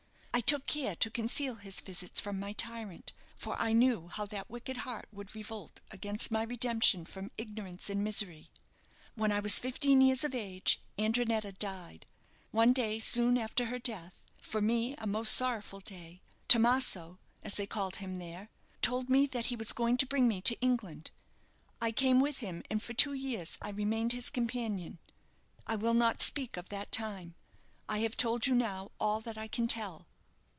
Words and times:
I 0.33 0.39
took 0.51 0.65
care 0.65 0.95
to 0.95 1.11
conceal 1.11 1.55
his 1.55 1.81
visits 1.81 2.19
from 2.19 2.39
my 2.39 2.53
tyrant, 2.53 3.13
for 3.35 3.55
I 3.61 3.73
knew 3.73 4.07
how 4.07 4.25
that 4.27 4.49
wicked 4.49 4.77
heart 4.77 5.07
would 5.11 5.35
revolt 5.35 5.81
against 5.91 6.31
my 6.31 6.43
redemption 6.43 7.05
from 7.05 7.31
ignorance 7.37 7.89
and 7.89 8.03
misery. 8.03 8.49
When 9.13 9.31
I 9.31 9.39
was 9.41 9.59
fifteen 9.59 10.01
years 10.01 10.23
of 10.23 10.33
age, 10.33 10.81
Andrinetta 10.97 11.51
died. 11.51 12.05
One 12.51 12.73
day, 12.73 12.97
soon 12.99 13.37
after 13.37 13.65
her 13.65 13.77
death 13.77 14.25
for 14.41 14.61
me 14.61 14.95
a 14.97 15.05
most 15.05 15.35
sorrowful 15.35 15.79
day 15.79 16.21
Tomaso 16.47 17.19
(as 17.43 17.55
they 17.55 17.67
called 17.67 17.97
him 17.97 18.17
there) 18.17 18.49
told 18.81 19.09
me 19.09 19.27
that 19.27 19.47
he 19.47 19.55
was 19.55 19.73
going 19.73 19.97
to 19.97 20.07
bring 20.07 20.27
me 20.27 20.41
to 20.43 20.59
England, 20.59 21.11
I 21.81 21.91
came 21.91 22.19
with 22.19 22.37
him, 22.37 22.63
and 22.69 22.81
for 22.81 22.93
two 22.93 23.13
years 23.13 23.57
I 23.61 23.69
remained 23.69 24.13
his 24.13 24.29
companion. 24.29 24.97
I 25.67 25.75
will 25.75 25.93
not 25.93 26.21
speak 26.21 26.55
of 26.57 26.69
that 26.69 26.91
time. 26.91 27.35
I 27.87 27.99
have 27.99 28.17
told 28.17 28.47
you 28.47 28.55
now 28.55 28.91
all 28.99 29.19
that 29.21 29.37
I 29.37 29.47
can 29.49 29.67
tell." 29.67 30.07